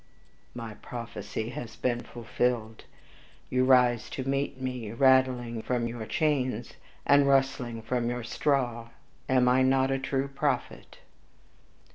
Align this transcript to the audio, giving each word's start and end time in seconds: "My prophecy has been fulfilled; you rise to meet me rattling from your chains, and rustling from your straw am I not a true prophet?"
"My 0.55 0.73
prophecy 0.73 1.49
has 1.49 1.75
been 1.75 2.01
fulfilled; 2.01 2.85
you 3.51 3.65
rise 3.65 4.09
to 4.09 4.27
meet 4.27 4.59
me 4.59 4.91
rattling 4.91 5.61
from 5.61 5.85
your 5.87 6.07
chains, 6.07 6.73
and 7.05 7.27
rustling 7.27 7.83
from 7.83 8.09
your 8.09 8.23
straw 8.23 8.89
am 9.29 9.47
I 9.47 9.61
not 9.61 9.91
a 9.91 9.99
true 9.99 10.27
prophet?" 10.27 10.97